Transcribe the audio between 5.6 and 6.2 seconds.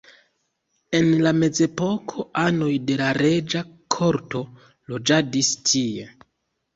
tie.